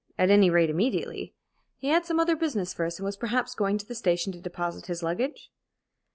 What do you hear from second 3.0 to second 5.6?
was perhaps going to the station to deposit his luggage?